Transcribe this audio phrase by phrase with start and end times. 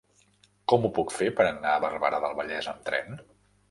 [0.73, 3.25] Com ho puc fer per anar a Barberà del Vallès amb tren?